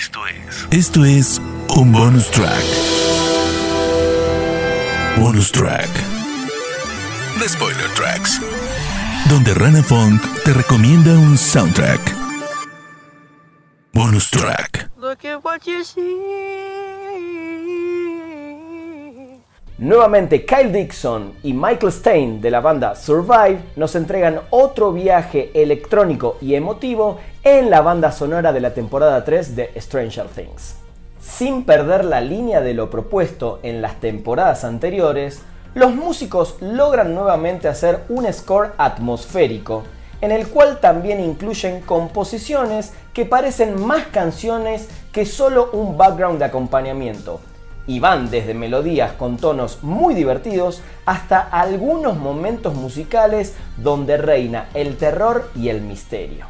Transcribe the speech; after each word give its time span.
Esto 0.00 0.26
es. 0.26 0.66
Esto 0.70 1.04
es 1.04 1.42
un 1.76 1.92
bonus 1.92 2.30
track. 2.30 2.64
Bonus 5.18 5.52
track. 5.52 5.90
The 7.38 7.46
Spoiler 7.46 7.86
Tracks. 7.94 8.40
Donde 9.28 9.52
Rana 9.52 9.82
Funk 9.82 10.22
te 10.42 10.54
recomienda 10.54 11.10
un 11.18 11.36
soundtrack. 11.36 12.00
Bonus 13.92 14.30
track. 14.30 14.90
Look 14.96 15.26
at 15.26 15.44
what 15.44 15.66
you 15.66 15.84
see. 15.84 17.09
Nuevamente 19.80 20.44
Kyle 20.44 20.70
Dixon 20.70 21.36
y 21.42 21.54
Michael 21.54 21.90
Stein 21.90 22.40
de 22.42 22.50
la 22.50 22.60
banda 22.60 22.94
Survive 22.94 23.60
nos 23.76 23.94
entregan 23.94 24.42
otro 24.50 24.92
viaje 24.92 25.50
electrónico 25.54 26.36
y 26.42 26.54
emotivo 26.54 27.16
en 27.42 27.70
la 27.70 27.80
banda 27.80 28.12
sonora 28.12 28.52
de 28.52 28.60
la 28.60 28.74
temporada 28.74 29.24
3 29.24 29.56
de 29.56 29.70
Stranger 29.80 30.26
Things. 30.26 30.74
Sin 31.18 31.64
perder 31.64 32.04
la 32.04 32.20
línea 32.20 32.60
de 32.60 32.74
lo 32.74 32.90
propuesto 32.90 33.58
en 33.62 33.80
las 33.80 33.98
temporadas 34.00 34.64
anteriores, 34.64 35.40
los 35.72 35.94
músicos 35.94 36.56
logran 36.60 37.14
nuevamente 37.14 37.66
hacer 37.66 38.00
un 38.10 38.30
score 38.34 38.72
atmosférico, 38.76 39.84
en 40.20 40.30
el 40.30 40.48
cual 40.48 40.78
también 40.80 41.20
incluyen 41.20 41.80
composiciones 41.80 42.92
que 43.14 43.24
parecen 43.24 43.82
más 43.82 44.08
canciones 44.08 44.90
que 45.10 45.24
solo 45.24 45.70
un 45.72 45.96
background 45.96 46.38
de 46.38 46.44
acompañamiento, 46.44 47.40
y 47.90 47.98
van 47.98 48.30
desde 48.30 48.54
melodías 48.54 49.14
con 49.14 49.36
tonos 49.36 49.82
muy 49.82 50.14
divertidos 50.14 50.80
hasta 51.06 51.40
algunos 51.40 52.16
momentos 52.16 52.72
musicales 52.72 53.56
donde 53.78 54.16
reina 54.16 54.68
el 54.74 54.96
terror 54.96 55.50
y 55.56 55.70
el 55.70 55.80
misterio. 55.80 56.46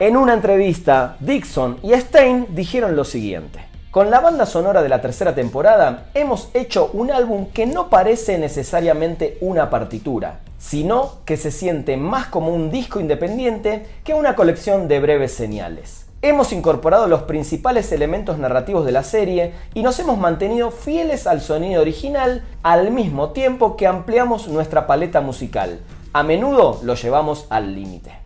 En 0.00 0.16
una 0.16 0.34
entrevista, 0.34 1.16
Dixon 1.20 1.78
y 1.84 1.92
Stein 1.94 2.48
dijeron 2.50 2.96
lo 2.96 3.04
siguiente. 3.04 3.60
Con 3.92 4.10
la 4.10 4.18
banda 4.18 4.46
sonora 4.46 4.82
de 4.82 4.88
la 4.88 5.00
tercera 5.00 5.32
temporada 5.32 6.06
hemos 6.12 6.50
hecho 6.54 6.90
un 6.92 7.12
álbum 7.12 7.46
que 7.52 7.66
no 7.66 7.88
parece 7.88 8.36
necesariamente 8.36 9.38
una 9.40 9.70
partitura, 9.70 10.40
sino 10.58 11.18
que 11.24 11.36
se 11.36 11.50
siente 11.50 11.96
más 11.96 12.26
como 12.26 12.54
un 12.54 12.70
disco 12.70 13.00
independiente 13.00 13.86
que 14.04 14.14
una 14.14 14.36
colección 14.36 14.88
de 14.88 15.00
breves 15.00 15.32
señales. 15.32 16.06
Hemos 16.22 16.52
incorporado 16.52 17.06
los 17.08 17.22
principales 17.22 17.92
elementos 17.92 18.38
narrativos 18.38 18.84
de 18.84 18.92
la 18.92 19.02
serie 19.02 19.52
y 19.74 19.82
nos 19.82 19.98
hemos 20.00 20.18
mantenido 20.18 20.70
fieles 20.70 21.26
al 21.26 21.40
sonido 21.40 21.82
original 21.82 22.42
al 22.62 22.90
mismo 22.90 23.30
tiempo 23.30 23.76
que 23.76 23.86
ampliamos 23.86 24.48
nuestra 24.48 24.86
paleta 24.86 25.20
musical. 25.20 25.80
A 26.12 26.22
menudo 26.22 26.80
lo 26.82 26.94
llevamos 26.94 27.46
al 27.50 27.74
límite. 27.74 28.25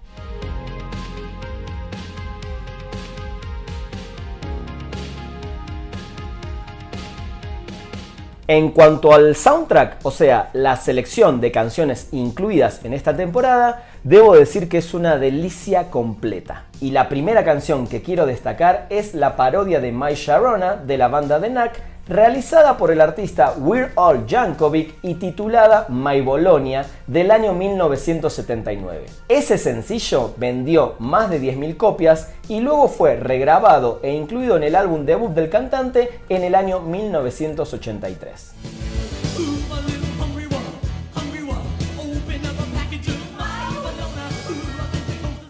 En 8.52 8.72
cuanto 8.72 9.14
al 9.14 9.36
soundtrack, 9.36 9.98
o 10.02 10.10
sea, 10.10 10.50
la 10.54 10.74
selección 10.74 11.40
de 11.40 11.52
canciones 11.52 12.08
incluidas 12.10 12.84
en 12.84 12.94
esta 12.94 13.16
temporada, 13.16 13.84
debo 14.02 14.34
decir 14.34 14.68
que 14.68 14.78
es 14.78 14.92
una 14.92 15.18
delicia 15.18 15.88
completa. 15.88 16.64
Y 16.80 16.90
la 16.90 17.08
primera 17.08 17.44
canción 17.44 17.86
que 17.86 18.02
quiero 18.02 18.26
destacar 18.26 18.88
es 18.90 19.14
la 19.14 19.36
parodia 19.36 19.80
de 19.80 19.92
My 19.92 20.14
Sharona 20.16 20.74
de 20.74 20.98
la 20.98 21.06
banda 21.06 21.38
de 21.38 21.46
Knack 21.48 21.80
realizada 22.10 22.76
por 22.76 22.90
el 22.90 23.00
artista 23.00 23.54
We're 23.56 23.92
All 23.94 24.26
Jankovic 24.28 24.96
y 25.00 25.14
titulada 25.14 25.86
My 25.88 26.20
Bologna 26.20 26.84
del 27.06 27.30
año 27.30 27.52
1979. 27.54 29.06
Ese 29.28 29.56
sencillo 29.58 30.34
vendió 30.36 30.96
más 30.98 31.30
de 31.30 31.40
10.000 31.40 31.76
copias 31.76 32.32
y 32.48 32.60
luego 32.60 32.88
fue 32.88 33.14
regrabado 33.14 34.00
e 34.02 34.12
incluido 34.12 34.56
en 34.56 34.64
el 34.64 34.74
álbum 34.74 35.06
debut 35.06 35.30
del 35.30 35.50
cantante 35.50 36.10
en 36.28 36.42
el 36.42 36.56
año 36.56 36.80
1983. 36.80 38.54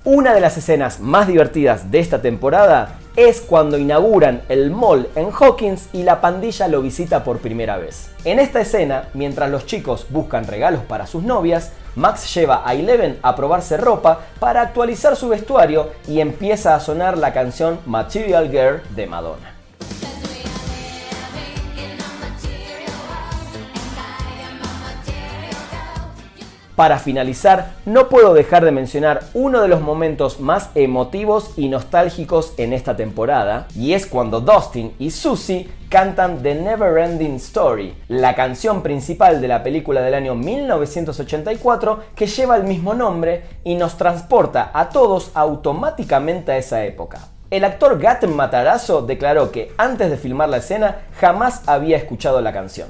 Una 0.05 0.35
de 0.35 0.41
las 0.41 0.59
escenas 0.59 1.01
más 1.01 1.27
divertidas 1.27 1.91
de 1.91 2.01
esta 2.01 2.21
temporada 2.21 3.00
es 3.17 3.41
cuando 3.41 3.79
inauguran 3.79 4.43
el 4.49 4.71
mall 4.71 5.09
en 5.15 5.31
Hawkins 5.31 5.89
y 5.93 6.03
la 6.03 6.21
pandilla 6.21 6.69
lo 6.69 6.83
visita 6.83 7.25
por 7.25 7.39
primera 7.39 7.77
vez. 7.77 8.11
En 8.25 8.39
esta 8.39 8.61
escena, 8.61 9.09
mientras 9.15 9.51
los 9.51 9.67
chicos 9.67 10.07
buscan 10.11 10.47
regalos 10.47 10.83
para 10.83 11.07
sus 11.07 11.23
novias, 11.23 11.73
Max 11.97 12.33
lleva 12.35 12.63
a 12.65 12.75
Eleven 12.75 13.19
a 13.23 13.35
probarse 13.35 13.77
ropa 13.77 14.21
para 14.39 14.63
actualizar 14.63 15.17
su 15.17 15.29
vestuario 15.29 15.91
y 16.07 16.21
empieza 16.21 16.75
a 16.75 16.81
sonar 16.81 17.19
la 17.19 17.33
canción 17.33 17.81
Material 17.85 18.51
Girl 18.51 18.83
de 18.95 19.07
Madonna. 19.07 19.60
Para 26.81 26.99
finalizar, 26.99 27.75
no 27.85 28.09
puedo 28.09 28.33
dejar 28.33 28.65
de 28.65 28.71
mencionar 28.71 29.21
uno 29.35 29.61
de 29.61 29.69
los 29.69 29.83
momentos 29.83 30.41
más 30.41 30.71
emotivos 30.75 31.53
y 31.59 31.69
nostálgicos 31.69 32.55
en 32.57 32.73
esta 32.73 32.97
temporada, 32.97 33.67
y 33.77 33.93
es 33.93 34.07
cuando 34.07 34.41
Dustin 34.41 34.95
y 34.99 35.11
Susie 35.11 35.69
cantan 35.91 36.43
The 36.43 36.55
Never 36.55 36.97
Ending 36.97 37.35
Story, 37.35 37.95
la 38.09 38.35
canción 38.35 38.83
principal 38.83 39.43
de 39.43 39.49
la 39.49 39.63
película 39.63 40.01
del 40.01 40.15
año 40.15 40.35
1984 40.35 42.01
que 42.15 42.27
lleva 42.27 42.57
el 42.57 42.65
mismo 42.65 42.95
nombre 42.95 43.43
y 43.63 43.75
nos 43.75 43.99
transporta 43.99 44.71
a 44.73 44.89
todos 44.89 45.33
automáticamente 45.35 46.53
a 46.53 46.57
esa 46.57 46.83
época. 46.87 47.29
El 47.51 47.65
actor 47.65 47.99
Gaten 47.99 48.35
Matarazzo 48.35 49.03
declaró 49.03 49.53
que 49.53 49.71
antes 49.77 50.09
de 50.09 50.17
filmar 50.17 50.49
la 50.49 50.57
escena 50.57 51.01
jamás 51.21 51.61
había 51.69 51.99
escuchado 51.99 52.41
la 52.41 52.55
canción. 52.55 52.89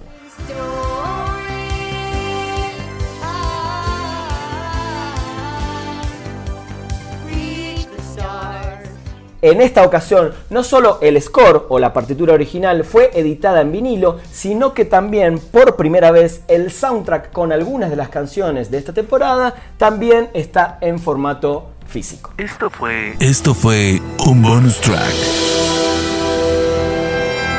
En 9.43 9.61
esta 9.63 9.85
ocasión, 9.85 10.33
no 10.51 10.63
solo 10.63 10.99
el 11.01 11.21
score 11.21 11.67
o 11.71 11.79
la 11.79 11.93
partitura 11.93 12.35
original 12.35 12.85
fue 12.85 13.11
editada 13.15 13.63
en 13.63 13.73
vinilo, 13.73 14.19
sino 14.31 14.75
que 14.75 14.85
también 14.85 15.39
por 15.39 15.77
primera 15.77 16.11
vez 16.11 16.43
el 16.49 16.71
soundtrack 16.71 17.33
con 17.33 17.51
algunas 17.53 17.91
de 17.91 17.97
las 17.97 18.11
canciones 18.11 18.71
de 18.71 18.79
esta 18.79 18.93
temporada 18.93 19.55
también 19.79 20.29
está 20.35 20.79
en 20.81 20.99
formato 20.99 21.71
físico. 21.87 22.33
Esto 22.37 22.71
fue. 22.71 23.15
Esto 23.19 23.55
fue 23.55 24.01
un 24.27 24.43
bonus 24.43 24.81
track. 24.81 25.15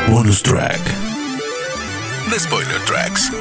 Bonus 0.09 0.43
track. 0.43 0.79
The 2.29 2.39
Spoiler 2.39 2.79
Tracks. 2.85 3.31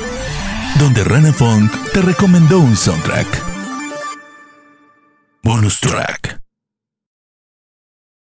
Donde 0.78 1.04
Rana 1.04 1.32
Funk 1.32 1.72
te 1.92 2.00
recomendó 2.00 2.58
un 2.58 2.76
soundtrack. 2.76 3.26
Bonus 5.42 5.78
track. 5.80 6.49